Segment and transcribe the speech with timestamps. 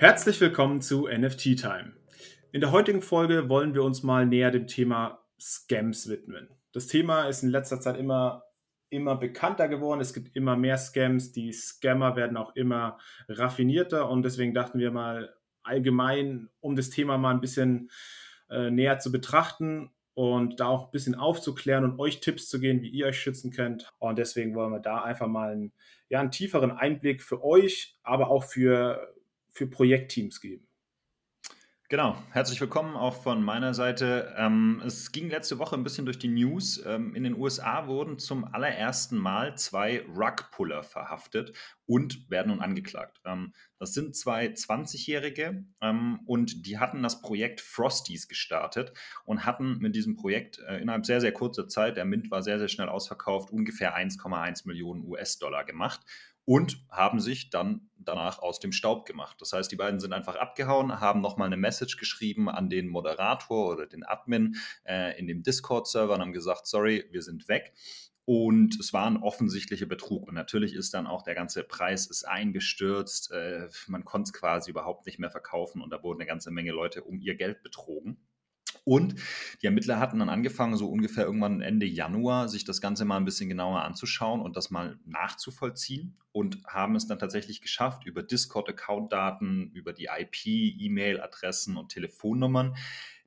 [0.00, 1.92] Herzlich willkommen zu NFT Time.
[2.52, 6.48] In der heutigen Folge wollen wir uns mal näher dem Thema Scams widmen.
[6.70, 8.44] Das Thema ist in letzter Zeit immer,
[8.90, 10.00] immer bekannter geworden.
[10.00, 11.32] Es gibt immer mehr Scams.
[11.32, 17.18] Die Scammer werden auch immer raffinierter und deswegen dachten wir mal allgemein, um das Thema
[17.18, 17.90] mal ein bisschen
[18.50, 22.82] äh, näher zu betrachten und da auch ein bisschen aufzuklären und euch Tipps zu geben,
[22.82, 23.92] wie ihr euch schützen könnt.
[23.98, 25.72] Und deswegen wollen wir da einfach mal einen,
[26.08, 29.17] ja, einen tieferen Einblick für euch, aber auch für
[29.58, 30.68] für Projektteams geben.
[31.90, 34.34] Genau, herzlich willkommen auch von meiner Seite.
[34.36, 36.80] Ähm, es ging letzte Woche ein bisschen durch die News.
[36.86, 43.20] Ähm, in den USA wurden zum allerersten Mal zwei Rugpuller verhaftet und werden nun angeklagt.
[43.24, 48.92] Ähm, das sind zwei 20-Jährige ähm, und die hatten das Projekt Frosties gestartet
[49.24, 52.58] und hatten mit diesem Projekt äh, innerhalb sehr, sehr kurzer Zeit, der Mint war sehr,
[52.58, 56.02] sehr schnell ausverkauft, ungefähr 1,1 Millionen US-Dollar gemacht
[56.48, 59.36] und haben sich dann danach aus dem Staub gemacht.
[59.38, 63.68] Das heißt, die beiden sind einfach abgehauen, haben nochmal eine Message geschrieben an den Moderator
[63.70, 67.74] oder den Admin äh, in dem Discord-Server und haben gesagt, sorry, wir sind weg.
[68.24, 70.26] Und es war ein offensichtlicher Betrug.
[70.26, 73.30] Und natürlich ist dann auch der ganze Preis ist eingestürzt.
[73.30, 76.72] Äh, man konnte es quasi überhaupt nicht mehr verkaufen und da wurden eine ganze Menge
[76.72, 78.16] Leute um ihr Geld betrogen.
[78.88, 79.16] Und
[79.60, 83.26] die Ermittler hatten dann angefangen, so ungefähr irgendwann Ende Januar, sich das Ganze mal ein
[83.26, 89.72] bisschen genauer anzuschauen und das mal nachzuvollziehen und haben es dann tatsächlich geschafft, über Discord-Account-Daten,
[89.74, 92.76] über die IP, E-Mail-Adressen und Telefonnummern,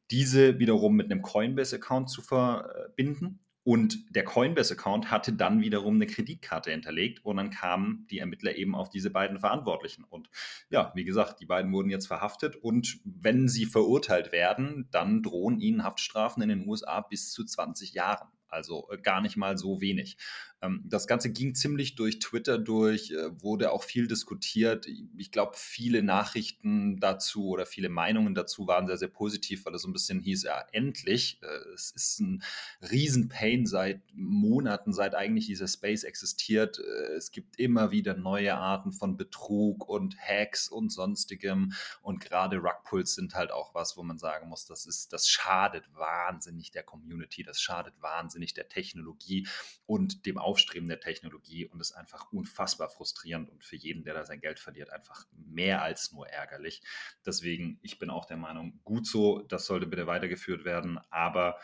[0.10, 3.40] diese wiederum mit einem Coinbase-Account zu verbinden
[3.72, 8.76] und der Coinbase-Account hatte dann wiederum eine Kreditkarte hinterlegt und dann kamen die Ermittler eben
[8.76, 10.04] auf diese beiden Verantwortlichen.
[10.04, 10.30] Und
[10.70, 15.62] ja, wie gesagt, die beiden wurden jetzt verhaftet und wenn sie verurteilt werden, dann drohen
[15.62, 18.28] ihnen Haftstrafen in den USA bis zu 20 Jahren.
[18.50, 20.18] Also äh, gar nicht mal so wenig.
[20.62, 24.88] Ähm, das Ganze ging ziemlich durch Twitter durch, äh, wurde auch viel diskutiert.
[25.18, 29.82] Ich glaube, viele Nachrichten dazu oder viele Meinungen dazu waren sehr, sehr positiv, weil es
[29.82, 31.40] so ein bisschen hieß, ja, endlich.
[31.42, 32.44] Äh, es ist ein
[32.90, 36.80] Riesenpain seit Monaten, seit eigentlich dieser Space existiert.
[36.80, 41.74] Äh, es gibt immer wieder neue Arten von Betrug und Hacks und sonstigem.
[42.02, 45.86] Und gerade Rugpulls sind halt auch was, wo man sagen muss, das ist, das schadet
[45.94, 49.48] wahnsinnig der Community, das schadet wahnsinnig der Technologie
[49.86, 54.26] und dem Aufstreben der Technologie und ist einfach unfassbar frustrierend und für jeden, der da
[54.26, 56.82] sein Geld verliert, einfach mehr als nur ärgerlich.
[57.26, 61.58] Deswegen, ich bin auch der Meinung, gut so, das sollte bitte weitergeführt werden, aber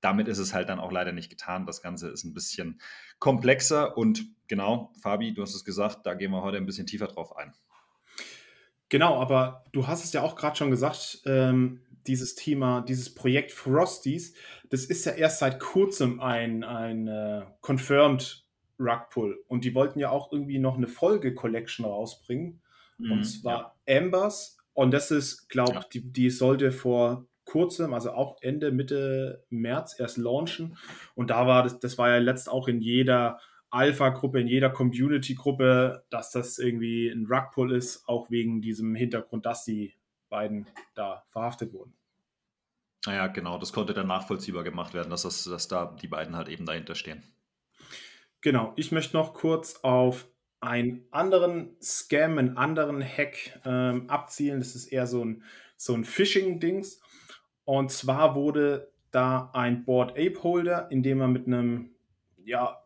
[0.00, 1.64] damit ist es halt dann auch leider nicht getan.
[1.64, 2.80] Das Ganze ist ein bisschen
[3.18, 7.06] komplexer und genau, Fabi, du hast es gesagt, da gehen wir heute ein bisschen tiefer
[7.06, 7.54] drauf ein.
[8.90, 13.52] Genau, aber du hast es ja auch gerade schon gesagt, ähm, dieses Thema, dieses Projekt
[13.52, 14.34] Frosties,
[14.70, 18.44] das ist ja erst seit kurzem ein, ein äh, confirmed
[18.78, 19.42] Rugpull.
[19.48, 22.60] Und die wollten ja auch irgendwie noch eine Folge-Collection rausbringen.
[22.98, 23.98] Mhm, und zwar ja.
[23.98, 24.58] Ambers.
[24.72, 25.86] Und das ist, glaube ich, ja.
[25.92, 30.76] die, die sollte vor kurzem, also auch Ende, Mitte März erst launchen.
[31.14, 33.38] Und da war das, das war ja letzt auch in jeder
[33.70, 39.64] Alpha-Gruppe, in jeder Community-Gruppe, dass das irgendwie ein Rugpull ist, auch wegen diesem Hintergrund, dass
[39.64, 39.94] die
[40.34, 41.94] beiden da verhaftet wurden.
[43.06, 46.48] Naja, genau, das konnte dann nachvollziehbar gemacht werden, dass, das, dass da die beiden halt
[46.48, 47.22] eben dahinter stehen.
[48.40, 50.26] Genau, ich möchte noch kurz auf
[50.60, 54.58] einen anderen Scam, einen anderen Hack ähm, abzielen.
[54.58, 55.44] Das ist eher so ein,
[55.76, 57.00] so ein Phishing-Dings.
[57.64, 61.94] Und zwar wurde da ein Board Ape Holder, indem er mit einem
[62.44, 62.82] ja,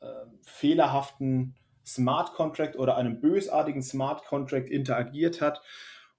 [0.00, 0.06] äh,
[0.42, 5.60] fehlerhaften Smart Contract oder einem bösartigen Smart Contract interagiert hat,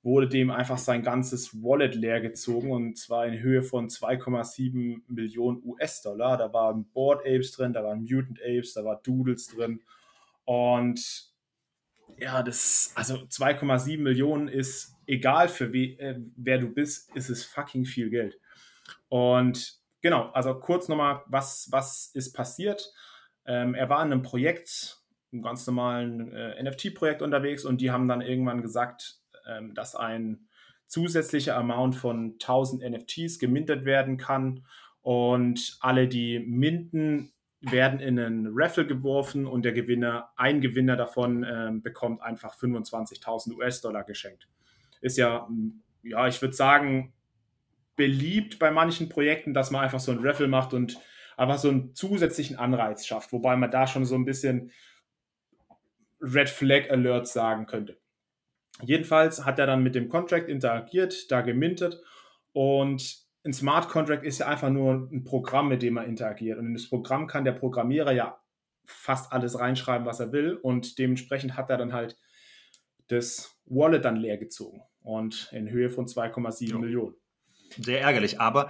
[0.04, 5.62] wurde dem einfach sein ganzes Wallet leer gezogen und zwar in Höhe von 2,7 Millionen
[5.64, 6.38] US-Dollar.
[6.38, 9.82] Da waren Board Apes drin, da waren Mutant Apes, da war Doodles drin
[10.46, 11.32] und
[12.18, 17.44] ja, das, also 2,7 Millionen ist egal für we, äh, wer du bist, ist es
[17.44, 18.40] fucking viel Geld.
[19.10, 22.94] Und genau, also kurz nochmal, was, was ist passiert?
[23.46, 28.08] Ähm, er war in einem Projekt, einem ganz normalen äh, NFT-Projekt unterwegs und die haben
[28.08, 30.48] dann irgendwann gesagt, ähm, dass ein
[30.88, 34.66] zusätzlicher Amount von 1000 NFTs gemintet werden kann
[35.02, 41.46] und alle, die minten, werden in einen Raffle geworfen und der Gewinner, ein Gewinner davon
[41.48, 44.48] ähm, bekommt einfach 25.000 US-Dollar geschenkt.
[45.00, 45.48] Ist ja,
[46.04, 47.14] ja, ich würde sagen,
[47.96, 50.98] beliebt bei manchen Projekten, dass man einfach so ein Raffle macht und
[51.38, 54.72] einfach so einen zusätzlichen Anreiz schafft, wobei man da schon so ein bisschen
[56.20, 58.01] Red Flag Alerts sagen könnte.
[58.84, 62.02] Jedenfalls hat er dann mit dem Contract interagiert, da gemintet
[62.54, 66.60] und ein Smart Contract ist ja einfach nur ein Programm, mit dem er interagiert.
[66.60, 68.40] Und in das Programm kann der Programmierer ja
[68.86, 70.54] fast alles reinschreiben, was er will.
[70.56, 72.18] Und dementsprechend hat er dann halt
[73.08, 77.16] das Wallet dann leer gezogen und in Höhe von 2,7 Millionen.
[77.78, 78.70] Sehr ärgerlich, aber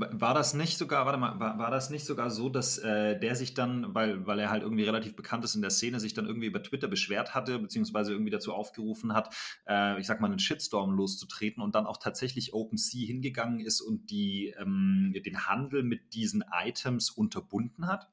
[0.00, 3.34] war das nicht sogar, warte mal, war, war das nicht sogar so, dass äh, der
[3.34, 6.26] sich dann, weil, weil er halt irgendwie relativ bekannt ist in der Szene, sich dann
[6.26, 9.34] irgendwie über Twitter beschwert hatte, beziehungsweise irgendwie dazu aufgerufen hat,
[9.66, 14.10] äh, ich sag mal, einen Shitstorm loszutreten und dann auch tatsächlich OpenSea hingegangen ist und
[14.10, 18.10] die, ähm, den Handel mit diesen Items unterbunden hat?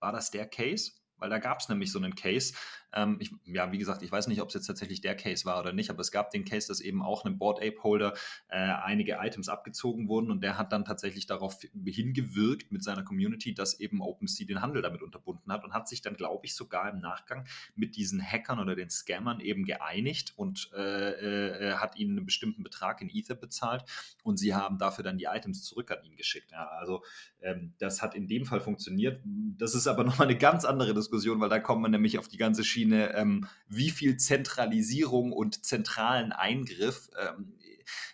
[0.00, 0.92] War das der Case?
[1.18, 2.54] Weil da gab es nämlich so einen Case,
[2.92, 5.60] ähm, ich, ja, wie gesagt, ich weiß nicht, ob es jetzt tatsächlich der Case war
[5.60, 8.14] oder nicht, aber es gab den Case, dass eben auch einem Board Ape Holder
[8.48, 13.54] äh, einige Items abgezogen wurden und der hat dann tatsächlich darauf hingewirkt mit seiner Community,
[13.54, 16.90] dass eben OpenSea den Handel damit unterbunden hat und hat sich dann, glaube ich, sogar
[16.90, 22.16] im Nachgang mit diesen Hackern oder den Scammern eben geeinigt und äh, äh, hat ihnen
[22.16, 23.84] einen bestimmten Betrag in Ether bezahlt
[24.22, 26.52] und sie haben dafür dann die Items zurück an ihn geschickt.
[26.52, 27.02] Ja, also
[27.40, 29.22] ähm, das hat in dem Fall funktioniert.
[29.24, 32.38] Das ist aber nochmal eine ganz andere Diskussion, weil da kommt man nämlich auf die
[32.38, 37.54] ganze Schiene Schiene, ähm, wie viel Zentralisierung und zentralen Eingriff ähm,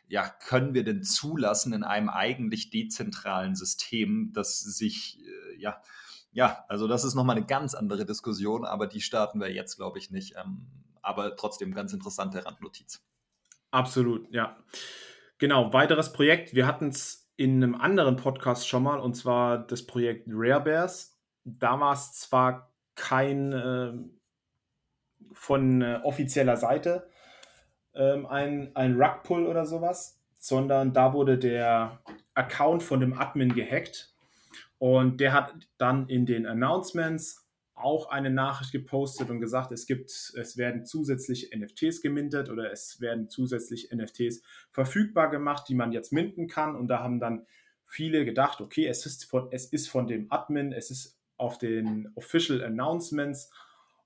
[0.06, 5.82] ja, können wir denn zulassen in einem eigentlich dezentralen System, das sich, äh, ja,
[6.32, 9.98] ja, also das ist nochmal eine ganz andere Diskussion, aber die starten wir jetzt, glaube
[9.98, 10.34] ich, nicht.
[10.36, 10.66] Ähm,
[11.02, 13.04] aber trotzdem ganz interessante Randnotiz.
[13.70, 14.56] Absolut, ja.
[15.38, 16.54] Genau, weiteres Projekt.
[16.54, 21.18] Wir hatten es in einem anderen Podcast schon mal, und zwar das Projekt Rare Bears.
[21.44, 23.92] Da war es zwar kein äh,
[25.32, 27.08] von äh, offizieller Seite
[27.94, 32.00] ähm, ein, ein Rugpull oder sowas, sondern da wurde der
[32.34, 34.14] Account von dem Admin gehackt
[34.78, 37.44] und der hat dann in den Announcements
[37.74, 43.00] auch eine Nachricht gepostet und gesagt, es gibt, es werden zusätzlich NFTs gemintet oder es
[43.00, 46.76] werden zusätzlich NFTs verfügbar gemacht, die man jetzt minten kann.
[46.76, 47.46] Und da haben dann
[47.84, 52.10] viele gedacht, okay, es ist von, es ist von dem Admin, es ist auf den
[52.14, 53.50] Official Announcements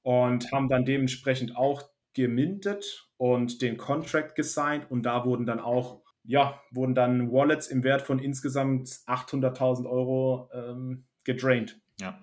[0.02, 1.82] und haben dann dementsprechend auch
[2.14, 7.84] gemintet und den Contract gesigned und da wurden dann auch, ja, wurden dann Wallets im
[7.84, 11.80] Wert von insgesamt 800.000 Euro ähm, gedraint.
[12.00, 12.18] Ja.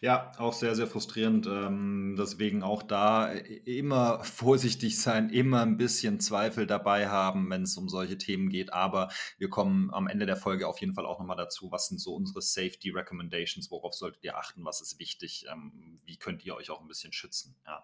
[0.00, 1.46] Ja, auch sehr, sehr frustrierend.
[1.46, 7.76] Ähm, deswegen auch da immer vorsichtig sein, immer ein bisschen Zweifel dabei haben, wenn es
[7.76, 8.72] um solche Themen geht.
[8.72, 9.08] Aber
[9.38, 12.14] wir kommen am Ende der Folge auf jeden Fall auch nochmal dazu, was sind so
[12.14, 16.70] unsere Safety Recommendations, worauf solltet ihr achten, was ist wichtig, ähm, wie könnt ihr euch
[16.70, 17.56] auch ein bisschen schützen.
[17.66, 17.82] Ja.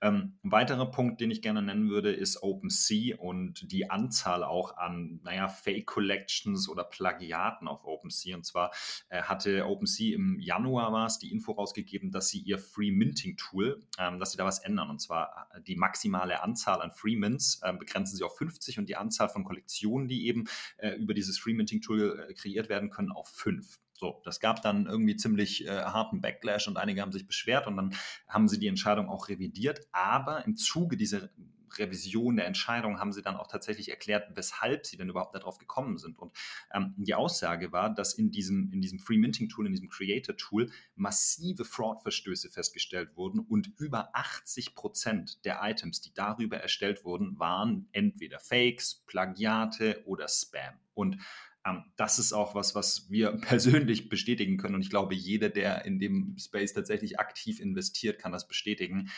[0.00, 4.76] Ähm, ein weiterer Punkt, den ich gerne nennen würde, ist OpenSea und die Anzahl auch
[4.76, 8.36] an, naja, Fake Collections oder Plagiaten auf OpenSea.
[8.36, 8.72] Und zwar
[9.08, 13.36] äh, hatte OpenSea im Januar war es die Info rausgegeben, dass sie ihr Free Minting
[13.36, 14.90] Tool, ähm, dass sie da was ändern.
[14.90, 18.88] Und zwar äh, die maximale Anzahl an Free Mints äh, begrenzen sie auf 50 und
[18.88, 20.44] die Anzahl von Kollektionen, die eben
[20.78, 23.78] äh, über dieses Free Minting Tool äh, kreiert werden können, auf 5.
[24.02, 27.76] So, das gab dann irgendwie ziemlich äh, harten Backlash und einige haben sich beschwert und
[27.76, 27.94] dann
[28.26, 29.86] haben sie die Entscheidung auch revidiert.
[29.92, 31.30] Aber im Zuge dieser
[31.78, 35.98] Revision der Entscheidung haben sie dann auch tatsächlich erklärt, weshalb sie denn überhaupt darauf gekommen
[35.98, 36.18] sind.
[36.18, 36.32] Und
[36.72, 40.36] ähm, die Aussage war, dass in diesem, in diesem Free Minting Tool, in diesem Creator
[40.36, 47.38] Tool massive Fraud-Verstöße festgestellt wurden und über 80 Prozent der Items, die darüber erstellt wurden,
[47.38, 50.74] waren entweder Fakes, Plagiate oder Spam.
[50.94, 51.18] Und
[51.66, 54.74] ähm, das ist auch was, was wir persönlich bestätigen können.
[54.74, 59.10] Und ich glaube, jeder, der in dem Space tatsächlich aktiv investiert, kann das bestätigen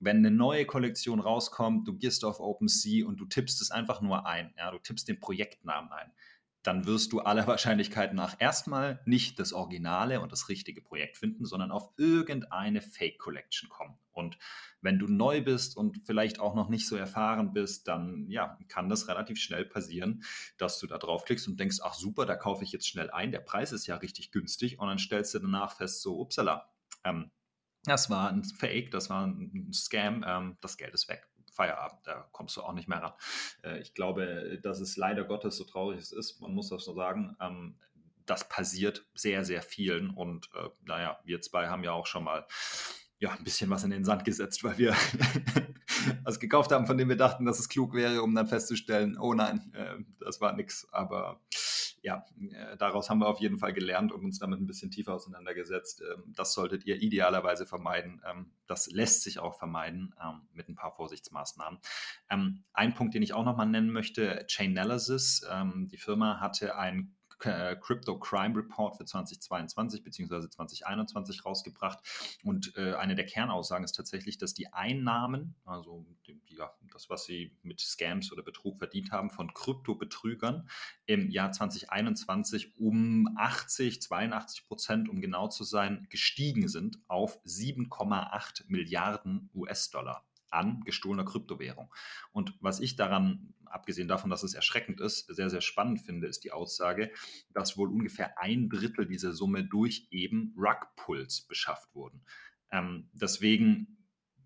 [0.00, 4.26] wenn eine neue Kollektion rauskommt, du gehst auf OpenSea und du tippst es einfach nur
[4.26, 6.10] ein, ja, du tippst den Projektnamen ein,
[6.62, 11.44] dann wirst du aller Wahrscheinlichkeit nach erstmal nicht das originale und das richtige Projekt finden,
[11.44, 13.98] sondern auf irgendeine Fake Collection kommen.
[14.12, 14.38] Und
[14.80, 18.88] wenn du neu bist und vielleicht auch noch nicht so erfahren bist, dann ja, kann
[18.88, 20.24] das relativ schnell passieren,
[20.56, 23.40] dass du da draufklickst und denkst, ach super, da kaufe ich jetzt schnell ein, der
[23.40, 26.70] Preis ist ja richtig günstig und dann stellst du danach fest, so, upsala,
[27.04, 27.30] ähm,
[27.84, 31.26] das war ein Fake, das war ein Scam, ähm, das Geld ist weg.
[31.52, 33.12] Feierabend, da kommst du auch nicht mehr ran.
[33.62, 37.36] Äh, ich glaube, dass es leider Gottes so traurig ist, man muss das so sagen,
[37.40, 37.76] ähm,
[38.26, 42.46] das passiert sehr, sehr vielen und äh, naja, wir zwei haben ja auch schon mal
[43.20, 44.96] ja, ein bisschen was in den Sand gesetzt, weil wir
[46.24, 49.34] was gekauft haben, von dem wir dachten, dass es klug wäre, um dann festzustellen, oh
[49.34, 50.88] nein, äh, das war nichts.
[50.90, 51.38] Aber
[52.00, 55.14] ja, äh, daraus haben wir auf jeden Fall gelernt und uns damit ein bisschen tiefer
[55.14, 56.00] auseinandergesetzt.
[56.00, 58.22] Ähm, das solltet ihr idealerweise vermeiden.
[58.26, 61.78] Ähm, das lässt sich auch vermeiden ähm, mit ein paar Vorsichtsmaßnahmen.
[62.30, 65.46] Ähm, ein Punkt, den ich auch nochmal nennen möchte, Chainalysis.
[65.50, 70.48] Ähm, die Firma hatte ein Crypto Crime Report für 2022 bzw.
[70.48, 71.98] 2021 rausgebracht.
[72.44, 77.24] Und äh, eine der Kernaussagen ist tatsächlich, dass die Einnahmen, also die, ja, das, was
[77.24, 80.68] sie mit Scams oder Betrug verdient haben, von Kryptobetrügern
[81.06, 88.64] im Jahr 2021 um 80, 82 Prozent, um genau zu sein, gestiegen sind auf 7,8
[88.68, 90.24] Milliarden US-Dollar.
[90.52, 91.94] an gestohlener Kryptowährung.
[92.32, 96.44] Und was ich daran, abgesehen davon, dass es erschreckend ist, sehr, sehr spannend finde, ist
[96.44, 97.10] die Aussage,
[97.52, 102.22] dass wohl ungefähr ein Drittel dieser Summe durch eben Rugpulls beschafft wurden.
[102.72, 103.98] Ähm, deswegen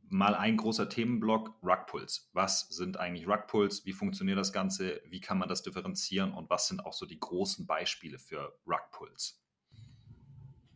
[0.08, 2.30] mal ein großer Themenblock, Rugpulls.
[2.32, 3.84] Was sind eigentlich Rugpulls?
[3.84, 5.00] Wie funktioniert das Ganze?
[5.06, 6.32] Wie kann man das differenzieren?
[6.32, 9.42] Und was sind auch so die großen Beispiele für Rugpulls?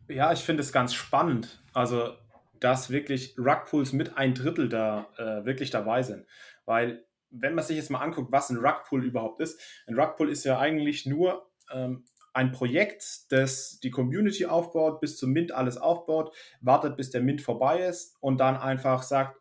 [0.09, 1.63] Ja, ich finde es ganz spannend.
[1.73, 2.17] Also,
[2.59, 6.25] dass wirklich Rugpulls mit ein Drittel da äh, wirklich dabei sind.
[6.65, 10.43] Weil, wenn man sich jetzt mal anguckt, was ein Rugpull überhaupt ist, ein Rugpull ist
[10.43, 16.35] ja eigentlich nur ähm, ein Projekt, das die Community aufbaut, bis zum Mint alles aufbaut,
[16.61, 19.39] wartet, bis der Mint vorbei ist und dann einfach sagt,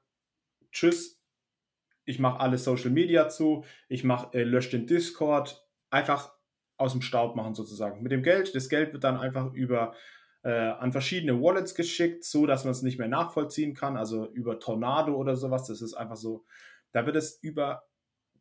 [0.73, 1.21] tschüss,
[2.05, 6.33] ich mache alle Social Media zu, ich äh, lösche den Discord, einfach
[6.77, 8.03] aus dem Staub machen sozusagen.
[8.03, 9.95] Mit dem Geld, das Geld wird dann einfach über
[10.43, 14.59] äh, an verschiedene Wallets geschickt, so dass man es nicht mehr nachvollziehen kann, also über
[14.59, 15.67] Tornado oder sowas.
[15.67, 16.45] Das ist einfach so,
[16.93, 17.89] da wird es über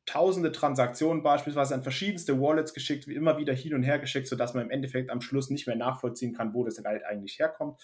[0.06, 4.54] tausende Transaktionen beispielsweise an verschiedenste Wallets geschickt, wie immer wieder hin und her geschickt, sodass
[4.54, 7.80] man im Endeffekt am Schluss nicht mehr nachvollziehen kann, wo das Geld eigentlich herkommt.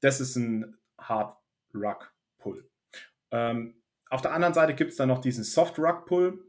[0.00, 1.36] Das ist ein Hard
[1.72, 2.68] Rug Pull.
[3.30, 3.80] Ähm,
[4.10, 6.44] auf der anderen Seite gibt es dann noch diesen Soft Rug Pull.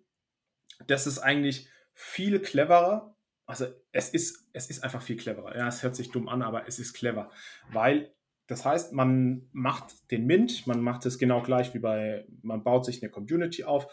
[0.88, 3.16] Das ist eigentlich viel cleverer.
[3.46, 5.56] Also es ist, es ist einfach viel cleverer.
[5.56, 7.30] Ja, es hört sich dumm an, aber es ist clever,
[7.72, 8.14] weil
[8.54, 12.86] das heißt, man macht den Mint, man macht es genau gleich wie bei, man baut
[12.86, 13.88] sich eine Community auf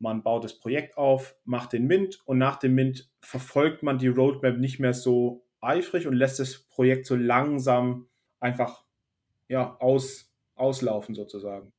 [0.00, 4.08] man baut das Projekt auf, macht den Mint und nach dem Mint verfolgt man die
[4.08, 8.08] Roadmap nicht mehr so eifrig und lässt das Projekt so langsam
[8.40, 8.84] einfach
[9.48, 11.72] ja, aus, auslaufen sozusagen.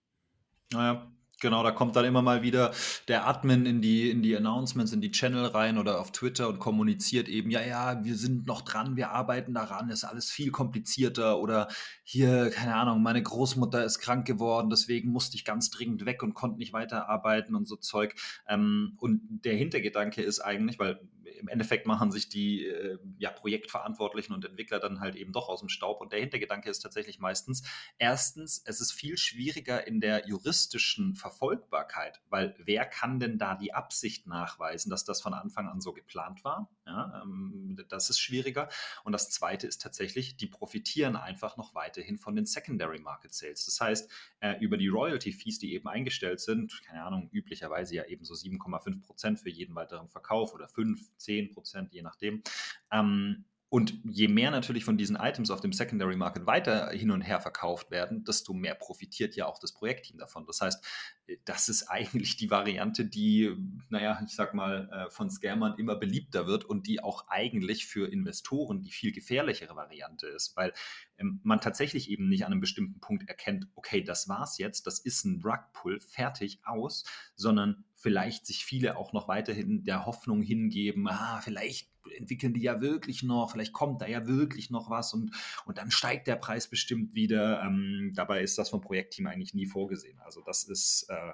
[0.72, 1.12] Naja,
[1.42, 2.72] Genau, da kommt dann immer mal wieder
[3.08, 6.60] der Admin in die, in die Announcements, in die Channel rein oder auf Twitter und
[6.60, 11.40] kommuniziert eben, ja, ja, wir sind noch dran, wir arbeiten daran, ist alles viel komplizierter
[11.40, 11.68] oder
[12.04, 16.36] hier, keine Ahnung, meine Großmutter ist krank geworden, deswegen musste ich ganz dringend weg und
[16.36, 18.14] konnte nicht weiterarbeiten und so Zeug.
[18.48, 21.00] Ähm, und der Hintergedanke ist eigentlich, weil
[21.42, 25.60] im Endeffekt machen sich die äh, ja, Projektverantwortlichen und Entwickler dann halt eben doch aus
[25.60, 26.00] dem Staub.
[26.00, 27.64] Und der Hintergedanke ist tatsächlich meistens,
[27.98, 33.74] erstens, es ist viel schwieriger in der juristischen Verfolgbarkeit, weil wer kann denn da die
[33.74, 36.70] Absicht nachweisen, dass das von Anfang an so geplant war?
[36.86, 38.68] Ja, ähm, das ist schwieriger.
[39.04, 43.66] Und das Zweite ist tatsächlich, die profitieren einfach noch weiterhin von den Secondary Market Sales.
[43.66, 44.12] Das heißt,
[44.42, 48.34] äh, über die Royalty Fees, die eben eingestellt sind, keine Ahnung, üblicherweise ja eben so
[48.34, 52.44] 7,5 Prozent für jeden weiteren Verkauf oder 5, 10 Prozent, je nachdem.
[52.92, 57.22] Ähm, und je mehr natürlich von diesen Items auf dem Secondary Market weiter hin und
[57.22, 60.46] her verkauft werden, desto mehr profitiert ja auch das Projektteam davon.
[60.46, 60.86] Das heißt,
[61.28, 63.56] äh, das ist eigentlich die Variante, die,
[63.88, 68.12] naja, ich sag mal, äh, von Scammern immer beliebter wird und die auch eigentlich für
[68.12, 70.74] Investoren die viel gefährlichere Variante ist, weil
[71.18, 75.00] ähm, man tatsächlich eben nicht an einem bestimmten Punkt erkennt, okay, das war's jetzt, das
[75.00, 77.06] ist ein Rugpull, fertig aus,
[77.38, 82.82] sondern vielleicht sich viele auch noch weiterhin der Hoffnung hingeben, ah, vielleicht entwickeln die ja
[82.82, 85.32] wirklich noch, vielleicht kommt da ja wirklich noch was und,
[85.66, 87.62] und dann steigt der Preis bestimmt wieder.
[87.64, 90.20] Ähm, dabei ist das vom Projektteam eigentlich nie vorgesehen.
[90.20, 91.34] Also das ist äh,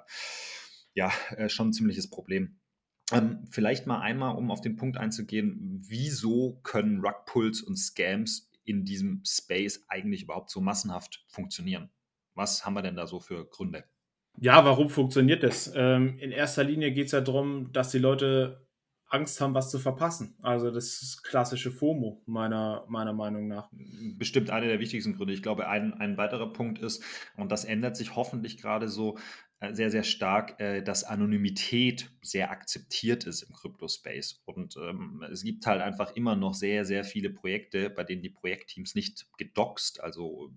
[0.94, 2.58] ja äh, schon ein ziemliches Problem.
[3.12, 8.84] Ähm, vielleicht mal einmal, um auf den Punkt einzugehen, wieso können Rugpulls und Scams in
[8.84, 11.90] diesem Space eigentlich überhaupt so massenhaft funktionieren?
[12.34, 13.84] Was haben wir denn da so für Gründe?
[14.40, 15.72] Ja, warum funktioniert das?
[15.74, 18.67] Ähm, in erster Linie geht es ja darum, dass die Leute
[19.08, 20.36] Angst haben, was zu verpassen.
[20.42, 23.70] Also das klassische FOMO, meiner, meiner Meinung nach.
[24.16, 25.32] Bestimmt einer der wichtigsten Gründe.
[25.32, 27.02] Ich glaube, ein, ein weiterer Punkt ist,
[27.36, 29.18] und das ändert sich hoffentlich gerade so,
[29.72, 34.42] sehr, sehr stark, äh, dass Anonymität sehr akzeptiert ist im Crypto-Space.
[34.44, 38.30] Und ähm, es gibt halt einfach immer noch sehr, sehr viele Projekte, bei denen die
[38.30, 40.52] Projektteams nicht gedoxt, also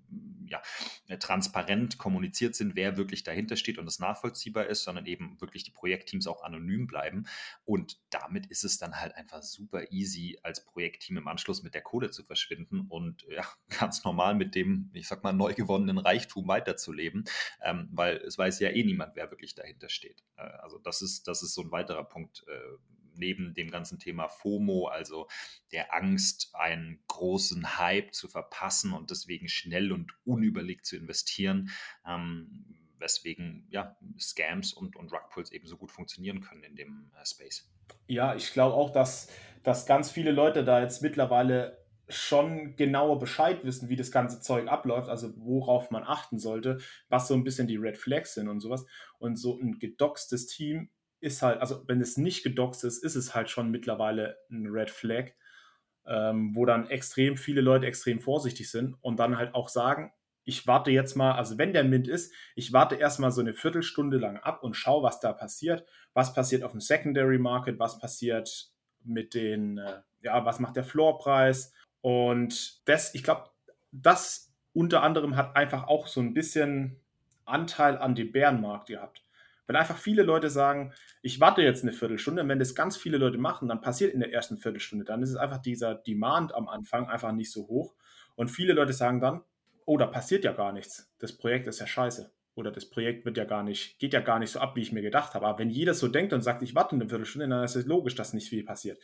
[0.45, 0.61] ja,
[1.07, 5.63] äh, transparent kommuniziert sind, wer wirklich dahinter steht und es nachvollziehbar ist, sondern eben wirklich
[5.63, 7.25] die Projektteams auch anonym bleiben.
[7.65, 11.81] Und damit ist es dann halt einfach super easy, als Projektteam im Anschluss mit der
[11.81, 13.45] Kohle zu verschwinden und ja,
[13.79, 17.23] ganz normal mit dem, ich sag mal, neu gewonnenen Reichtum weiterzuleben,
[17.63, 20.23] ähm, weil es weiß ja eh niemand, wer wirklich dahinter steht.
[20.37, 22.77] Äh, also das ist, das ist so ein weiterer Punkt äh,
[23.15, 25.27] neben dem ganzen Thema FOMO, also
[25.71, 31.71] der Angst, einen großen Hype zu verpassen und deswegen schnell und unüberlegt zu investieren,
[32.07, 37.25] ähm, weswegen ja, Scams und, und Rugpulls eben so gut funktionieren können in dem äh,
[37.25, 37.69] Space.
[38.07, 39.29] Ja, ich glaube auch, dass,
[39.63, 41.80] dass ganz viele Leute da jetzt mittlerweile
[42.15, 47.27] schon genauer Bescheid wissen, wie das ganze Zeug abläuft, also worauf man achten sollte, was
[47.27, 48.85] so ein bisschen die Red Flags sind und sowas.
[49.19, 50.89] Und so ein gedoxtes Team
[51.19, 54.89] ist halt, also wenn es nicht gedoxt ist, ist es halt schon mittlerweile ein Red
[54.89, 55.31] Flag,
[56.05, 60.11] ähm, wo dann extrem viele Leute extrem vorsichtig sind und dann halt auch sagen,
[60.43, 64.17] ich warte jetzt mal, also wenn der Mint ist, ich warte erstmal so eine Viertelstunde
[64.17, 65.85] lang ab und schaue, was da passiert.
[66.13, 68.71] Was passiert auf dem Secondary Market, was passiert
[69.03, 71.73] mit den, äh, ja, was macht der Floorpreis?
[72.01, 73.49] Und das, ich glaube,
[73.91, 76.99] das unter anderem hat einfach auch so ein bisschen
[77.45, 79.23] Anteil an dem Bärenmarkt gehabt.
[79.67, 83.17] Wenn einfach viele Leute sagen, ich warte jetzt eine Viertelstunde, und wenn das ganz viele
[83.17, 86.67] Leute machen, dann passiert in der ersten Viertelstunde, dann ist es einfach dieser Demand am
[86.67, 87.95] Anfang einfach nicht so hoch.
[88.35, 89.41] Und viele Leute sagen dann,
[89.85, 91.13] oh, da passiert ja gar nichts.
[91.19, 92.31] Das Projekt ist ja scheiße.
[92.55, 94.91] Oder das Projekt wird ja gar nicht, geht ja gar nicht so ab, wie ich
[94.91, 95.45] mir gedacht habe.
[95.45, 98.15] Aber wenn jeder so denkt und sagt, ich warte eine Viertelstunde, dann ist es logisch,
[98.15, 98.99] dass nicht viel passiert.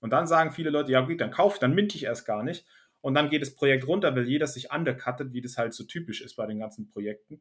[0.00, 2.66] Und dann sagen viele Leute, ja gut, dann kauf, dann mint ich erst gar nicht.
[3.00, 6.20] Und dann geht das Projekt runter, weil jeder sich undercuttet, wie das halt so typisch
[6.20, 7.40] ist bei den ganzen Projekten.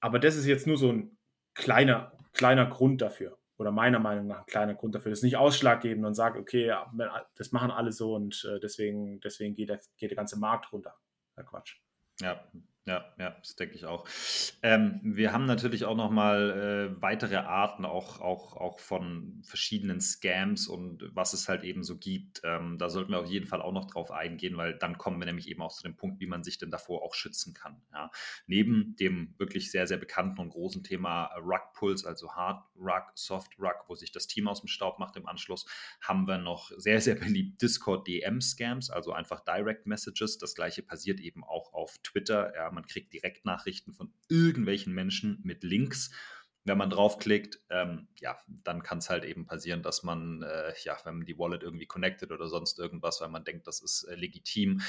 [0.00, 1.16] Aber das ist jetzt nur so ein
[1.54, 3.38] kleiner, kleiner Grund dafür.
[3.56, 5.10] Oder meiner Meinung nach ein kleiner Grund dafür.
[5.10, 6.74] Das ist nicht ausschlaggebend und sagt, okay,
[7.36, 10.94] das machen alle so und äh, deswegen, deswegen geht, der, geht der ganze Markt runter.
[11.36, 11.76] Ja, Quatsch.
[12.20, 12.44] Ja,
[12.86, 14.06] ja, ja, das denke ich auch.
[14.62, 20.02] Ähm, wir haben natürlich auch noch mal äh, weitere Arten auch, auch, auch von verschiedenen
[20.02, 22.42] Scams und was es halt eben so gibt.
[22.44, 25.24] Ähm, da sollten wir auf jeden Fall auch noch drauf eingehen, weil dann kommen wir
[25.24, 27.80] nämlich eben auch zu dem Punkt, wie man sich denn davor auch schützen kann.
[27.90, 28.10] Ja.
[28.46, 33.58] Neben dem wirklich sehr, sehr bekannten und großen Thema Rug Pulse, also Hard Rug, Soft
[33.58, 35.64] Rug, wo sich das Team aus dem Staub macht im Anschluss,
[36.02, 40.36] haben wir noch sehr, sehr beliebt Discord DM Scams, also einfach Direct Messages.
[40.36, 42.54] Das gleiche passiert eben auch auf Twitter.
[42.54, 46.10] Ja, man kriegt Direktnachrichten von irgendwelchen Menschen mit Links
[46.64, 50.96] wenn man draufklickt, ähm, ja, dann kann es halt eben passieren, dass man, äh, ja,
[51.04, 54.14] wenn man die Wallet irgendwie connected oder sonst irgendwas, weil man denkt, das ist äh,
[54.14, 54.80] legitim,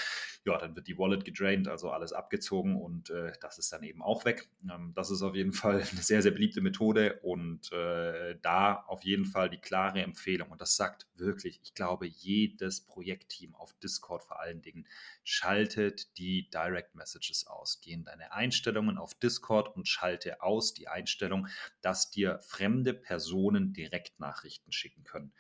[0.46, 4.02] ja, dann wird die Wallet gedraint, also alles abgezogen und äh, das ist dann eben
[4.02, 4.48] auch weg.
[4.72, 9.04] Ähm, das ist auf jeden Fall eine sehr, sehr beliebte Methode und äh, da auf
[9.04, 14.24] jeden Fall die klare Empfehlung und das sagt wirklich, ich glaube, jedes Projektteam auf Discord
[14.24, 14.88] vor allen Dingen
[15.24, 17.82] schaltet die Direct Messages aus.
[17.82, 21.48] Geh in deine Einstellungen auf Discord und schalte aus die Einstellung,
[21.82, 25.34] dass dir fremde Personen Direktnachrichten schicken können.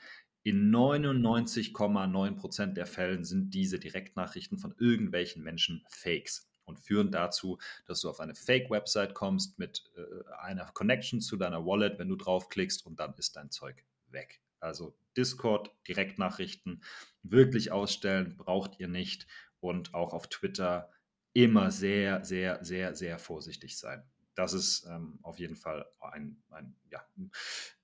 [0.43, 7.57] In 99,9 Prozent der Fällen sind diese Direktnachrichten von irgendwelchen Menschen Fakes und führen dazu,
[7.87, 12.15] dass du auf eine Fake-Website kommst mit äh, einer Connection zu deiner Wallet, wenn du
[12.15, 14.39] draufklickst und dann ist dein Zeug weg.
[14.59, 16.83] Also Discord, Direktnachrichten
[17.23, 19.25] wirklich ausstellen, braucht ihr nicht
[19.59, 20.91] und auch auf Twitter
[21.33, 24.03] immer sehr, sehr, sehr, sehr vorsichtig sein
[24.35, 27.01] das ist ähm, auf jeden Fall ein, ein ja,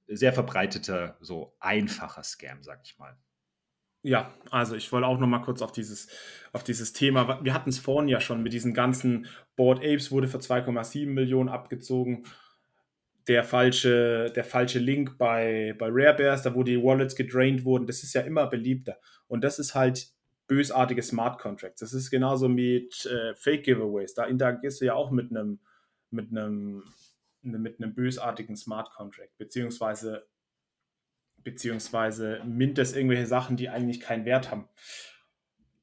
[0.08, 3.18] sehr verbreiteter, so einfacher Scam, sag ich mal.
[4.04, 6.08] Ja, also ich wollte auch noch mal kurz auf dieses,
[6.54, 10.28] auf dieses Thema, wir hatten es vorhin ja schon mit diesen ganzen Board Apes wurde
[10.28, 12.26] für 2,7 Millionen abgezogen.
[13.28, 17.86] Der falsche, der falsche Link bei, bei Rare Bears, da wo die Wallets gedraint wurden,
[17.86, 18.98] das ist ja immer beliebter.
[19.28, 20.08] Und das ist halt
[20.48, 21.82] bösartige Smart Contracts.
[21.82, 24.16] Das ist genauso mit äh, Fake Giveaways.
[24.16, 25.60] Da interagierst du ja auch mit einem
[26.12, 26.84] mit einem,
[27.42, 30.28] mit einem bösartigen Smart Contract, beziehungsweise,
[31.38, 34.68] beziehungsweise mintest irgendwelche Sachen, die eigentlich keinen Wert haben.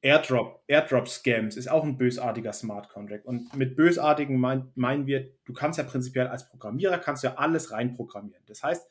[0.01, 3.25] Airdrop, Airdrop-Scams ist auch ein bösartiger Smart Contract.
[3.25, 7.71] Und mit bösartigen mein, meinen wir, du kannst ja prinzipiell als Programmierer kannst ja alles
[7.71, 8.43] reinprogrammieren.
[8.45, 8.89] Das heißt,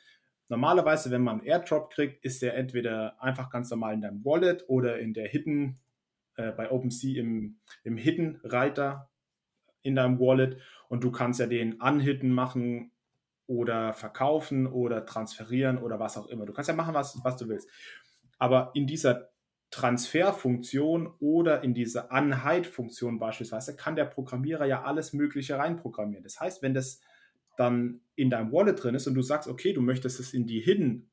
[0.48, 4.64] normalerweise, wenn man einen Airdrop kriegt, ist der entweder einfach ganz normal in deinem Wallet
[4.68, 5.80] oder in der Hidden,
[6.36, 9.07] äh, bei OpenSea im, im Hidden-Reiter
[9.88, 12.92] in deinem Wallet und du kannst ja den anhitten machen
[13.46, 16.46] oder verkaufen oder transferieren oder was auch immer.
[16.46, 17.68] Du kannst ja machen, was, was du willst.
[18.38, 19.30] Aber in dieser
[19.70, 26.24] Transferfunktion oder in dieser Unhide-Funktion beispielsweise kann der Programmierer ja alles Mögliche reinprogrammieren.
[26.24, 27.00] Das heißt, wenn das
[27.56, 30.60] dann in deinem Wallet drin ist und du sagst, okay, du möchtest es in die
[30.60, 31.10] Hidden,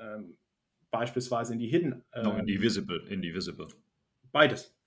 [0.00, 0.38] ähm,
[0.90, 2.04] beispielsweise in die Hidden.
[2.14, 3.68] Ähm, no, in die Visible, in die Visible.
[4.32, 4.77] Beides.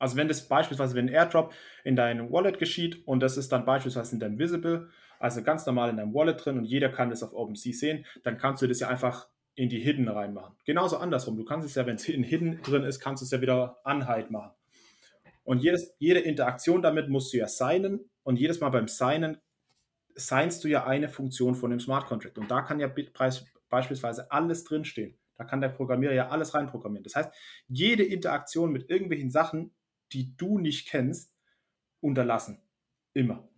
[0.00, 1.52] Also wenn das beispielsweise, wenn ein Airdrop
[1.84, 5.90] in deinem Wallet geschieht und das ist dann beispielsweise in deinem Visible, also ganz normal
[5.90, 8.80] in deinem Wallet drin und jeder kann das auf OpenSea sehen, dann kannst du das
[8.80, 10.56] ja einfach in die Hidden reinmachen.
[10.64, 11.36] Genauso andersrum.
[11.36, 13.78] Du kannst es ja, wenn es in Hidden drin ist, kannst du es ja wieder
[13.84, 14.52] Unhide machen.
[15.44, 19.38] Und jedes, jede Interaktion damit musst du ja signen und jedes Mal beim Signen
[20.14, 22.38] signst du ja eine Funktion von dem Smart Contract.
[22.38, 22.90] Und da kann ja
[23.68, 25.18] beispielsweise alles drinstehen.
[25.36, 27.04] Da kann der Programmierer ja alles reinprogrammieren.
[27.04, 27.30] Das heißt,
[27.68, 29.74] jede Interaktion mit irgendwelchen Sachen
[30.12, 31.34] die du nicht kennst,
[32.00, 32.60] unterlassen.
[33.12, 33.50] Immer.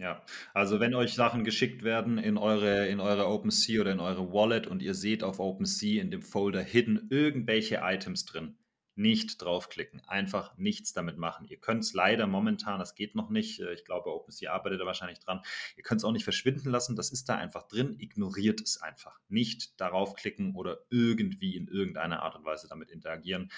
[0.00, 4.32] Ja, also wenn euch Sachen geschickt werden in eure, in eure OpenSea oder in eure
[4.32, 8.56] Wallet und ihr seht auf OpenSea in dem Folder Hidden irgendwelche Items drin,
[8.94, 11.46] nicht draufklicken, einfach nichts damit machen.
[11.48, 14.86] Ihr könnt es leider momentan, das geht noch nicht, äh, ich glaube OpenSea arbeitet da
[14.86, 15.42] wahrscheinlich dran,
[15.76, 19.20] ihr könnt es auch nicht verschwinden lassen, das ist da einfach drin, ignoriert es einfach.
[19.28, 23.50] Nicht darauf klicken oder irgendwie in irgendeiner Art und Weise damit interagieren.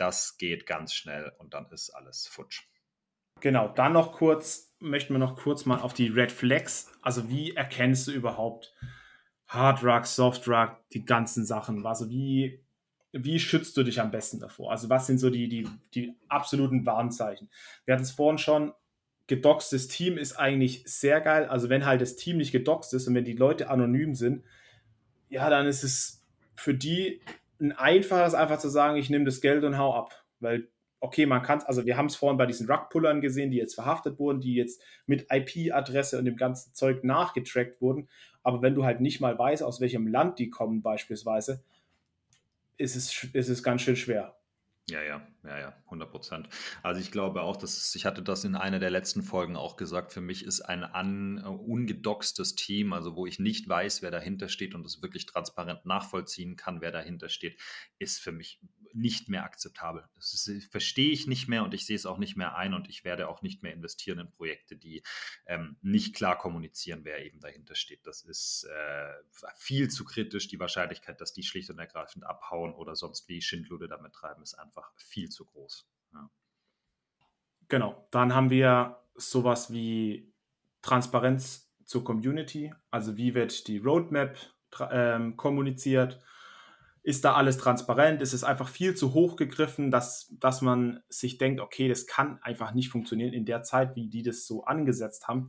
[0.00, 2.62] Das geht ganz schnell und dann ist alles futsch.
[3.40, 6.90] Genau, dann noch kurz, möchten wir noch kurz mal auf die Red Flags.
[7.02, 8.74] Also wie erkennst du überhaupt
[9.46, 11.84] Hard Drug, Soft Drug, die ganzen Sachen?
[11.84, 12.64] Also wie,
[13.12, 14.70] wie schützt du dich am besten davor?
[14.70, 17.50] Also was sind so die, die, die absoluten Warnzeichen?
[17.84, 18.72] Wir hatten es vorhin schon,
[19.26, 21.44] gedoxtes Team ist eigentlich sehr geil.
[21.44, 24.44] Also wenn halt das Team nicht gedoxt ist und wenn die Leute anonym sind,
[25.28, 27.20] ja, dann ist es für die
[27.60, 30.24] ein einfaches, einfach zu sagen, ich nehme das Geld und hau ab.
[30.40, 30.68] Weil
[31.00, 33.74] okay, man kann es, also wir haben es vorhin bei diesen Rugpullern gesehen, die jetzt
[33.74, 38.08] verhaftet wurden, die jetzt mit IP-Adresse und dem ganzen Zeug nachgetrackt wurden.
[38.42, 41.62] Aber wenn du halt nicht mal weißt, aus welchem Land die kommen, beispielsweise,
[42.76, 44.36] ist es, ist es ganz schön schwer.
[44.88, 46.48] Ja, ja, ja, ja, 100 Prozent.
[46.82, 50.12] Also ich glaube auch, dass ich hatte das in einer der letzten Folgen auch gesagt,
[50.12, 54.48] für mich ist ein un, uh, ungedoxtes Team, also wo ich nicht weiß, wer dahinter
[54.48, 57.60] steht und es wirklich transparent nachvollziehen kann, wer dahinter steht,
[58.00, 58.60] ist für mich
[58.92, 60.08] nicht mehr akzeptabel.
[60.14, 62.88] Das ist, verstehe ich nicht mehr und ich sehe es auch nicht mehr ein und
[62.88, 65.02] ich werde auch nicht mehr investieren in Projekte, die
[65.46, 68.06] ähm, nicht klar kommunizieren, wer eben dahinter steht.
[68.06, 69.12] Das ist äh,
[69.56, 70.48] viel zu kritisch.
[70.48, 74.54] Die Wahrscheinlichkeit, dass die schlicht und ergreifend abhauen oder sonst wie Schindlude damit treiben, ist
[74.54, 75.86] einfach viel zu groß.
[76.12, 76.30] Ja.
[77.68, 80.32] Genau, dann haben wir sowas wie
[80.82, 84.36] Transparenz zur Community, also wie wird die Roadmap
[84.90, 86.20] ähm, kommuniziert,
[87.10, 88.22] ist da alles transparent?
[88.22, 92.40] Ist es einfach viel zu hoch gegriffen, dass, dass man sich denkt, okay, das kann
[92.42, 95.48] einfach nicht funktionieren in der Zeit, wie die das so angesetzt haben?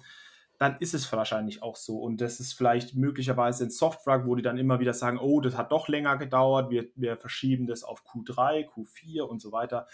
[0.58, 2.00] Dann ist es wahrscheinlich auch so.
[2.00, 5.56] Und das ist vielleicht möglicherweise ein Software, wo die dann immer wieder sagen, oh, das
[5.56, 9.88] hat doch länger gedauert, wir, wir verschieben das auf Q3, Q4 und so weiter.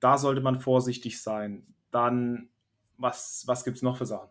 [0.00, 1.66] Da sollte man vorsichtig sein.
[1.90, 2.48] Dann,
[2.96, 4.30] was, was gibt es noch für Sachen?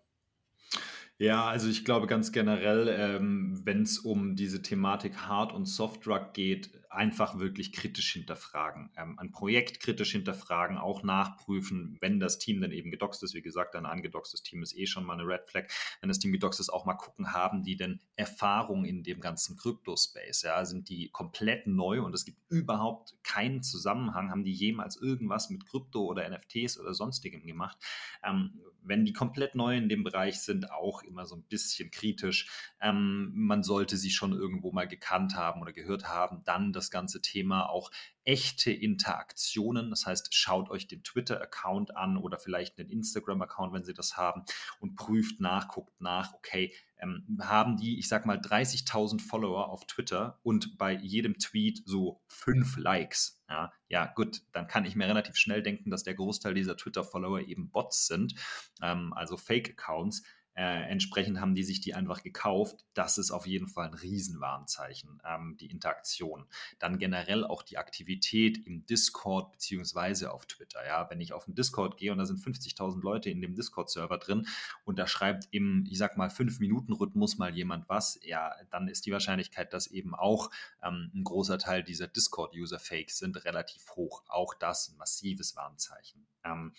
[1.21, 6.31] Ja, also ich glaube ganz generell, ähm, wenn es um diese Thematik Hard- und Soft-Drug
[6.31, 8.89] geht, einfach wirklich kritisch hinterfragen.
[8.95, 13.33] Ähm, ein Projekt kritisch hinterfragen, auch nachprüfen, wenn das Team dann eben gedoxt ist.
[13.33, 15.65] Wie gesagt, ein angedoxtes Team ist eh schon mal eine Red Flag.
[15.99, 19.57] Wenn das Team gedoxt ist, auch mal gucken, haben die denn Erfahrung in dem ganzen
[19.57, 20.43] Krypto-Space?
[20.43, 24.31] Ja, sind die komplett neu und es gibt überhaupt keinen Zusammenhang?
[24.31, 27.77] Haben die jemals irgendwas mit Krypto oder NFTs oder sonstigem gemacht?
[28.23, 32.49] Ähm, wenn die komplett neu in dem Bereich sind, auch immer so ein bisschen kritisch.
[32.79, 36.43] Ähm, man sollte sie schon irgendwo mal gekannt haben oder gehört haben.
[36.45, 37.91] Dann das ganze Thema auch
[38.29, 39.89] echte Interaktionen.
[39.89, 44.43] Das heißt, schaut euch den Twitter-Account an oder vielleicht den Instagram-Account, wenn Sie das haben,
[44.79, 49.87] und prüft nach, guckt nach, okay, ähm, haben die, ich sag mal, 30.000 Follower auf
[49.87, 53.41] Twitter und bei jedem Tweet so fünf Likes.
[53.49, 57.41] Ja, ja, gut, dann kann ich mir relativ schnell denken, dass der Großteil dieser Twitter-Follower
[57.41, 58.35] eben Bots sind,
[58.81, 60.23] ähm, also Fake-Accounts.
[60.55, 62.85] Äh, entsprechend haben die sich die einfach gekauft.
[62.93, 66.45] Das ist auf jeden Fall ein Riesenwarnzeichen, ähm, die Interaktion.
[66.79, 70.85] Dann generell auch die Aktivität im Discord beziehungsweise auf Twitter.
[70.85, 74.17] Ja, wenn ich auf den Discord gehe und da sind 50.000 Leute in dem Discord-Server
[74.17, 74.47] drin
[74.83, 79.11] und da schreibt im, ich sag mal, 5-Minuten-Rhythmus mal jemand was, ja, dann ist die
[79.11, 80.51] Wahrscheinlichkeit, dass eben auch
[80.83, 84.23] ähm, ein großer Teil dieser Discord-User-Fakes sind, relativ hoch.
[84.27, 86.25] Auch das ein massives Warnzeichen.
[86.43, 86.73] Ähm,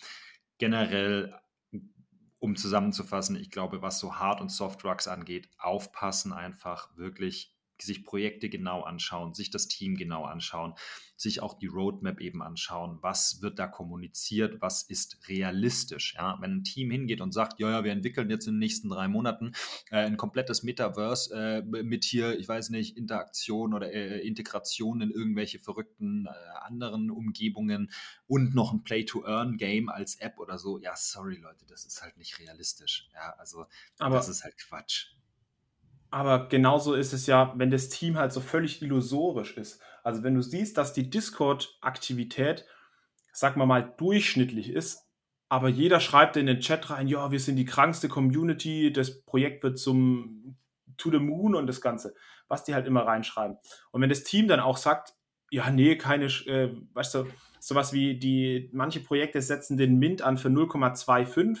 [0.57, 1.33] generell
[2.41, 8.49] um zusammenzufassen, ich glaube, was so Hard- und Soft-Drugs angeht, aufpassen einfach wirklich sich Projekte
[8.49, 10.73] genau anschauen, sich das Team genau anschauen,
[11.21, 16.15] sich auch die Roadmap eben anschauen, was wird da kommuniziert, was ist realistisch.
[16.15, 16.37] Ja?
[16.41, 19.07] Wenn ein Team hingeht und sagt, ja, ja, wir entwickeln jetzt in den nächsten drei
[19.07, 19.51] Monaten
[19.91, 25.11] äh, ein komplettes Metaverse äh, mit hier, ich weiß nicht, Interaktion oder äh, Integration in
[25.11, 26.31] irgendwelche verrückten äh,
[26.65, 27.91] anderen Umgebungen
[28.27, 32.39] und noch ein Play-to-Earn-Game als App oder so, ja, sorry Leute, das ist halt nicht
[32.39, 33.09] realistisch.
[33.13, 33.65] Ja, also
[33.99, 35.11] Aber das ist halt Quatsch.
[36.11, 39.81] Aber genauso ist es ja, wenn das Team halt so völlig illusorisch ist.
[40.03, 42.65] Also wenn du siehst, dass die Discord-Aktivität,
[43.31, 45.07] sag mal mal, durchschnittlich ist,
[45.47, 49.63] aber jeder schreibt in den Chat rein, ja, wir sind die krankste Community, das Projekt
[49.63, 50.57] wird zum
[50.97, 52.13] To the Moon und das Ganze,
[52.47, 53.57] was die halt immer reinschreiben.
[53.91, 55.13] Und wenn das Team dann auch sagt,
[55.49, 57.25] ja, nee, keine, äh, weißt du,
[57.59, 61.59] sowas wie die, manche Projekte setzen den Mint an für 0,25.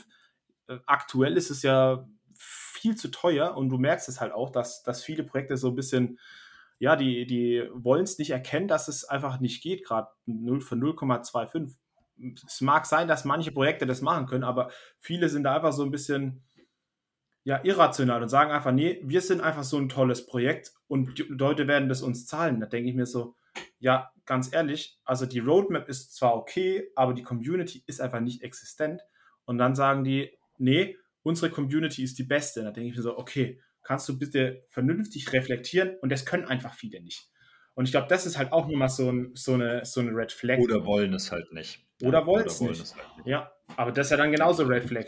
[0.67, 2.07] Äh, aktuell ist es ja
[2.81, 5.75] viel zu teuer und du merkst es halt auch, dass, dass viele Projekte so ein
[5.75, 6.17] bisschen,
[6.79, 11.75] ja, die, die wollen es nicht erkennen, dass es einfach nicht geht, gerade für 0,25.
[12.45, 15.83] Es mag sein, dass manche Projekte das machen können, aber viele sind da einfach so
[15.83, 16.43] ein bisschen
[17.43, 21.23] ja, irrational und sagen einfach, nee, wir sind einfach so ein tolles Projekt und die
[21.23, 22.59] Leute werden das uns zahlen.
[22.59, 23.35] Da denke ich mir so,
[23.79, 28.41] ja, ganz ehrlich, also die Roadmap ist zwar okay, aber die Community ist einfach nicht
[28.43, 29.01] existent.
[29.45, 32.63] Und dann sagen die, nee, unsere Community ist die beste.
[32.63, 35.95] Da denke ich mir so, okay, kannst du bitte vernünftig reflektieren?
[36.01, 37.29] Und das können einfach viele nicht.
[37.73, 40.31] Und ich glaube, das ist halt auch nochmal so, ein, so, eine, so eine Red
[40.31, 40.59] Flag.
[40.59, 41.85] Oder wollen es halt nicht.
[42.03, 42.95] Oder, ja, wollen es nicht.
[42.95, 43.27] Halt nicht.
[43.27, 45.05] Ja, Aber das ist ja dann genauso Red Flag.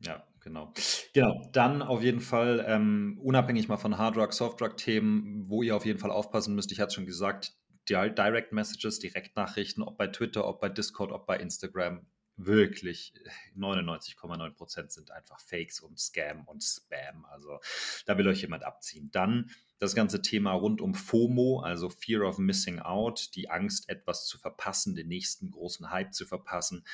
[0.00, 0.72] Ja, genau.
[1.14, 5.76] Genau, dann auf jeden Fall, ähm, unabhängig mal von Hard Soft Drug themen wo ihr
[5.76, 7.54] auf jeden Fall aufpassen müsst, ich hatte schon gesagt,
[7.88, 12.06] Direct Messages, Direktnachrichten, ob bei Twitter, ob bei Discord, ob bei Instagram,
[12.46, 13.12] wirklich
[13.56, 17.24] 99,9 Prozent sind einfach Fakes und Scam und Spam.
[17.26, 17.60] Also
[18.06, 19.10] da will euch jemand abziehen.
[19.12, 24.26] Dann das ganze Thema rund um FOMO, also Fear of Missing Out, die Angst, etwas
[24.26, 26.84] zu verpassen, den nächsten großen Hype zu verpassen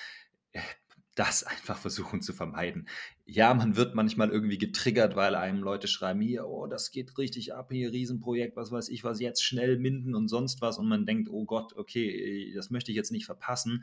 [1.16, 2.88] das einfach versuchen zu vermeiden.
[3.24, 7.54] Ja, man wird manchmal irgendwie getriggert, weil einem Leute schreiben, hier, oh, das geht richtig
[7.54, 11.06] ab, hier, Riesenprojekt, was weiß ich was, jetzt schnell minden und sonst was und man
[11.06, 13.82] denkt, oh Gott, okay, das möchte ich jetzt nicht verpassen.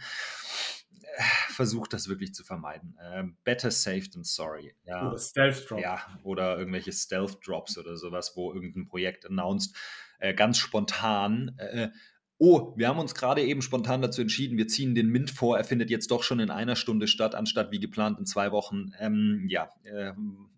[1.49, 2.97] Versucht das wirklich zu vermeiden.
[2.99, 4.75] Äh, better safe than sorry.
[4.85, 5.07] Ja.
[5.07, 5.81] Oder Stealth Drops.
[5.81, 9.75] Ja, oder irgendwelche Stealth Drops oder sowas, wo irgendein Projekt announced,
[10.19, 11.55] äh, ganz spontan.
[11.57, 11.89] Äh,
[12.37, 15.63] oh, wir haben uns gerade eben spontan dazu entschieden, wir ziehen den Mint vor, er
[15.63, 18.91] findet jetzt doch schon in einer Stunde statt, anstatt wie geplant in zwei Wochen.
[18.99, 20.13] Ähm, ja, äh,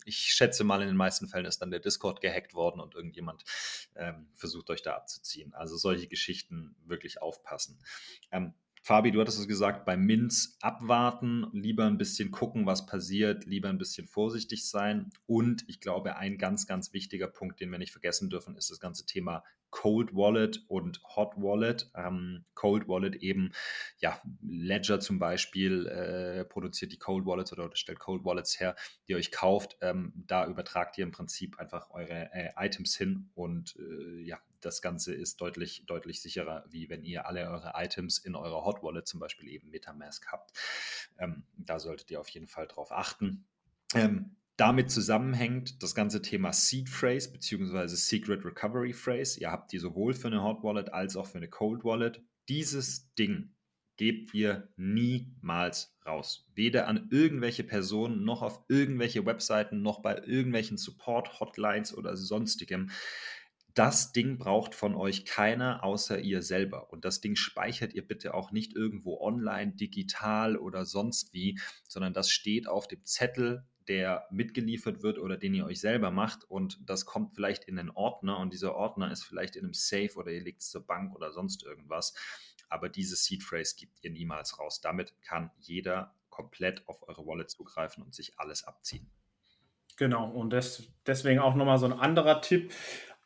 [0.05, 3.43] ich schätze mal, in den meisten Fällen ist dann der Discord gehackt worden und irgendjemand
[3.95, 5.53] ähm, versucht euch da abzuziehen.
[5.53, 7.79] Also solche Geschichten wirklich aufpassen.
[8.31, 8.53] Ähm,
[8.85, 13.67] Fabi, du hattest es gesagt, bei Minz abwarten, lieber ein bisschen gucken, was passiert, lieber
[13.69, 15.09] ein bisschen vorsichtig sein.
[15.25, 18.79] Und ich glaube, ein ganz, ganz wichtiger Punkt, den wir nicht vergessen dürfen, ist das
[18.79, 21.89] ganze Thema Cold Wallet und Hot Wallet.
[21.95, 23.51] Ähm, Cold Wallet eben,
[23.97, 28.75] ja, Ledger zum Beispiel äh, produziert die Cold Wallets oder, oder, stellt Cold Wallets her,
[29.07, 29.77] die ihr euch kauft.
[29.81, 34.81] Ähm, da übertragt ihr im Prinzip einfach eure äh, Items hin und äh, ja, das
[34.81, 39.07] Ganze ist deutlich, deutlich sicherer, wie wenn ihr alle eure Items in eurer Hot Wallet,
[39.07, 40.51] zum Beispiel eben Metamask habt.
[41.19, 43.45] Ähm, da solltet ihr auf jeden Fall drauf achten.
[43.93, 47.87] Ähm, damit zusammenhängt das ganze Thema Seed Phrase bzw.
[47.87, 49.39] Secret Recovery Phrase.
[49.39, 52.21] Ihr habt die sowohl für eine Hot Wallet als auch für eine Cold Wallet.
[52.47, 53.55] Dieses Ding
[53.97, 56.47] gebt ihr niemals raus.
[56.53, 62.91] Weder an irgendwelche Personen noch auf irgendwelche Webseiten noch bei irgendwelchen Support-Hotlines oder sonstigem.
[63.73, 66.93] Das Ding braucht von euch keiner außer ihr selber.
[66.93, 72.13] Und das Ding speichert ihr bitte auch nicht irgendwo online, digital oder sonst wie, sondern
[72.13, 76.79] das steht auf dem Zettel der mitgeliefert wird oder den ihr euch selber macht und
[76.89, 80.31] das kommt vielleicht in einen Ordner und dieser Ordner ist vielleicht in einem Safe oder
[80.31, 82.13] ihr legt es zur Bank oder sonst irgendwas.
[82.69, 84.81] Aber diese Seed Phrase gibt ihr niemals raus.
[84.81, 89.09] Damit kann jeder komplett auf eure Wallet zugreifen und sich alles abziehen.
[89.97, 92.73] Genau, und das, deswegen auch nochmal so ein anderer Tipp.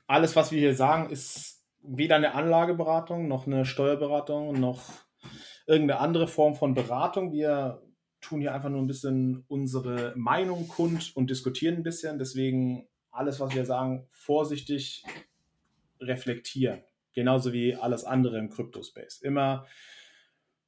[0.08, 4.84] Alles, was wir hier sagen, ist weder eine Anlageberatung noch eine Steuerberatung noch
[5.65, 7.32] irgendeine andere Form von Beratung.
[7.32, 7.82] Wir
[8.21, 12.19] tun hier einfach nur ein bisschen unsere Meinung kund und diskutieren ein bisschen.
[12.19, 15.03] Deswegen alles, was wir sagen, vorsichtig
[15.99, 16.84] reflektieren.
[17.13, 19.21] Genauso wie alles andere im Crypto-Space.
[19.21, 19.65] Immer,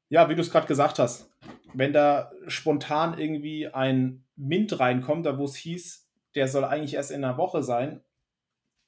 [0.09, 1.29] ja, wie du es gerade gesagt hast,
[1.73, 7.11] wenn da spontan irgendwie ein Mint reinkommt, da wo es hieß, der soll eigentlich erst
[7.11, 8.03] in einer Woche sein,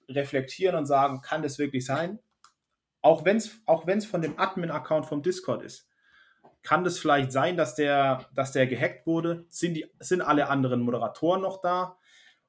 [0.10, 2.20] reflektieren und sagen, kann das wirklich sein?
[3.02, 5.90] Auch wenn es auch von dem Admin-Account vom Discord ist
[6.64, 9.46] kann das vielleicht sein, dass der, dass der gehackt wurde?
[9.50, 11.98] Sind, die, sind alle anderen Moderatoren noch da?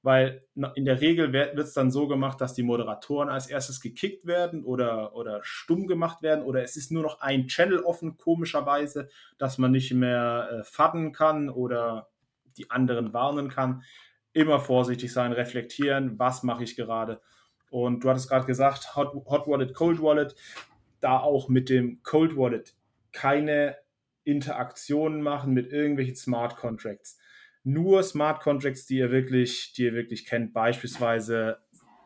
[0.03, 4.27] Weil in der Regel wird es dann so gemacht, dass die Moderatoren als erstes gekickt
[4.27, 9.09] werden oder, oder stumm gemacht werden oder es ist nur noch ein Channel offen, komischerweise,
[9.39, 12.11] dass man nicht mehr äh, fadden kann oder
[12.59, 13.83] die anderen warnen kann.
[14.35, 17.23] Immer vorsichtig sein, reflektieren, was mache ich gerade.
[17.71, 20.35] Und du hattest gerade gesagt, Hot, Hot Wallet, Cold Wallet,
[21.01, 22.75] da auch mit dem Cold Wallet
[23.11, 23.77] keine
[24.25, 27.19] Interaktionen machen mit irgendwelchen Smart Contracts.
[27.63, 30.53] Nur Smart Contracts, die ihr wirklich, die ihr wirklich kennt.
[30.53, 31.59] Beispielsweise,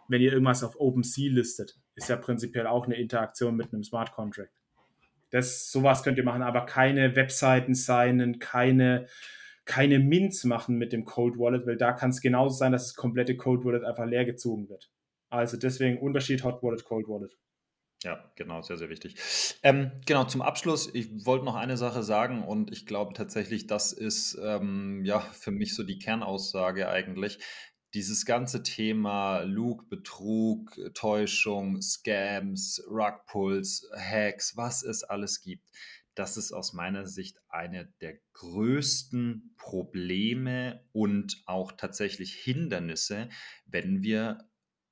[0.09, 4.13] wenn ihr irgendwas auf OpenSea listet, ist ja prinzipiell auch eine Interaktion mit einem Smart
[4.13, 4.53] Contract.
[5.31, 9.07] Das, sowas könnt ihr machen, aber keine Webseiten signen, keine,
[9.65, 12.95] keine Mints machen mit dem Cold Wallet, weil da kann es genauso sein, dass das
[12.95, 14.91] komplette Cold Wallet einfach leer gezogen wird.
[15.29, 17.37] Also deswegen Unterschied Hot Wallet, Cold Wallet.
[18.05, 19.17] Ja, genau, sehr, sehr wichtig.
[19.65, 23.93] Ähm, genau, zum Abschluss, ich wollte noch eine Sache sagen und ich glaube tatsächlich, das
[23.93, 27.39] ist ähm, ja für mich so die Kernaussage eigentlich.
[27.95, 35.69] Dieses ganze Thema Lug, Betrug, Täuschung, Scams, Rugpulls, Hacks, was es alles gibt,
[36.19, 43.29] das ist aus meiner Sicht eine der größten Probleme und auch tatsächlich Hindernisse,
[43.67, 44.48] wenn wir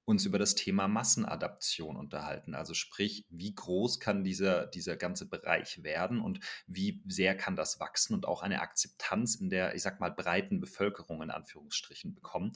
[0.06, 2.54] uns über das Thema Massenadaption unterhalten.
[2.54, 6.38] Also sprich, wie groß kann dieser, dieser ganze Bereich werden und
[6.68, 10.60] wie sehr kann das wachsen und auch eine Akzeptanz in der, ich sag mal, breiten
[10.60, 12.52] Bevölkerung in Anführungsstrichen bekommen.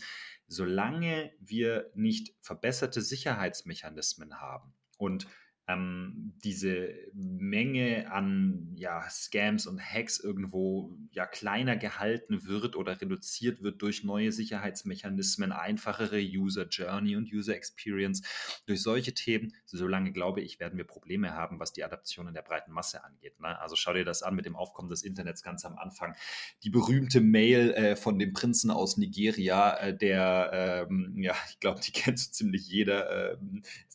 [0.47, 5.27] Solange wir nicht verbesserte Sicherheitsmechanismen haben und
[5.71, 13.63] ähm, diese Menge an ja, Scams und Hacks irgendwo ja kleiner gehalten wird oder reduziert
[13.63, 18.23] wird durch neue Sicherheitsmechanismen, einfachere User Journey und User Experience.
[18.67, 22.43] Durch solche Themen, solange glaube ich, werden wir Probleme haben, was die Adaption in der
[22.43, 23.39] breiten Masse angeht.
[23.41, 23.59] Ne?
[23.61, 26.15] Also schau dir das an mit dem Aufkommen des Internets ganz am Anfang.
[26.63, 31.81] Die berühmte Mail äh, von dem Prinzen aus Nigeria, äh, der, ähm, ja, ich glaube,
[31.81, 33.37] die kennt so ziemlich jeder, äh,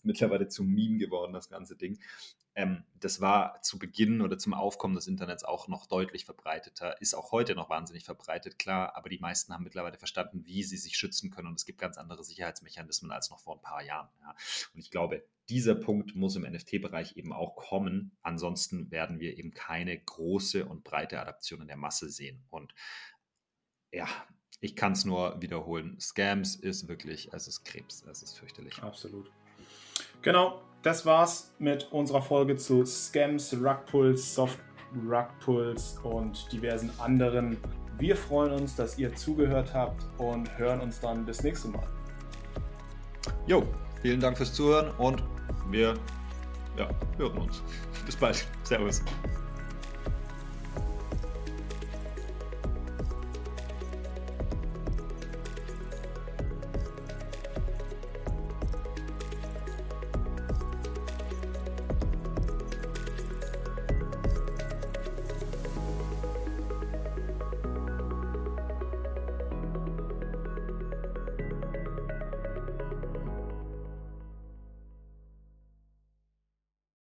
[0.06, 2.00] mittlerweile zum Meme geworden, das Ganze ganze Ding.
[2.58, 7.14] Ähm, das war zu Beginn oder zum Aufkommen des Internets auch noch deutlich verbreiteter, ist
[7.14, 10.96] auch heute noch wahnsinnig verbreitet, klar, aber die meisten haben mittlerweile verstanden, wie sie sich
[10.96, 14.08] schützen können und es gibt ganz andere Sicherheitsmechanismen als noch vor ein paar Jahren.
[14.22, 14.36] Ja.
[14.74, 18.18] Und ich glaube, dieser Punkt muss im NFT-Bereich eben auch kommen.
[18.24, 22.44] Ansonsten werden wir eben keine große und breite Adaption in der Masse sehen.
[22.50, 22.74] Und
[23.92, 24.08] ja,
[24.62, 26.00] ich kann es nur wiederholen.
[26.00, 28.82] Scams ist wirklich, es ist Krebs, es ist fürchterlich.
[28.82, 29.30] Absolut.
[30.26, 34.58] Genau, das war's mit unserer Folge zu Scams, Rugpulse, Soft
[35.08, 37.58] Rugpulse und diversen anderen.
[38.00, 41.88] Wir freuen uns, dass ihr zugehört habt und hören uns dann das nächste Mal.
[43.46, 43.62] Jo,
[44.02, 45.24] vielen Dank fürs Zuhören und
[45.70, 45.94] wir
[46.76, 47.62] ja, hören uns.
[48.08, 48.48] Bis bald.
[48.64, 49.04] Servus.